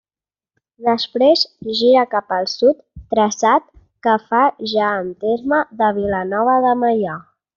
[0.85, 1.43] Després,
[1.81, 2.79] gira cap al sud,
[3.15, 3.69] traçat
[4.07, 4.41] que fa
[4.73, 7.21] ja en terme de Vilanova de Meià.